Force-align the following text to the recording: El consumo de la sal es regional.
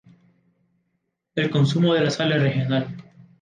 El 1.35 1.51
consumo 1.51 1.93
de 1.93 2.01
la 2.03 2.09
sal 2.09 2.31
es 2.31 2.41
regional. 2.41 2.87